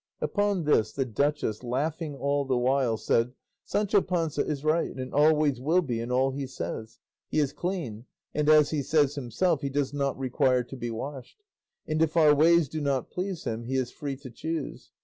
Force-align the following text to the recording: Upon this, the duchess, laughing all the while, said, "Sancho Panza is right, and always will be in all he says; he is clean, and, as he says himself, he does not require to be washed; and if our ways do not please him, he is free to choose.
Upon 0.19 0.63
this, 0.63 0.91
the 0.93 1.05
duchess, 1.05 1.61
laughing 1.61 2.15
all 2.15 2.43
the 2.43 2.57
while, 2.57 2.97
said, 2.97 3.33
"Sancho 3.65 4.01
Panza 4.01 4.43
is 4.43 4.63
right, 4.63 4.89
and 4.95 5.13
always 5.13 5.61
will 5.61 5.83
be 5.83 5.99
in 5.99 6.11
all 6.11 6.31
he 6.31 6.47
says; 6.47 6.97
he 7.29 7.37
is 7.37 7.53
clean, 7.53 8.05
and, 8.33 8.49
as 8.49 8.71
he 8.71 8.81
says 8.81 9.13
himself, 9.13 9.61
he 9.61 9.69
does 9.69 9.93
not 9.93 10.17
require 10.17 10.63
to 10.63 10.75
be 10.75 10.89
washed; 10.89 11.43
and 11.85 12.01
if 12.01 12.17
our 12.17 12.33
ways 12.33 12.67
do 12.67 12.81
not 12.81 13.11
please 13.11 13.43
him, 13.43 13.65
he 13.65 13.75
is 13.75 13.91
free 13.91 14.15
to 14.15 14.31
choose. 14.31 14.89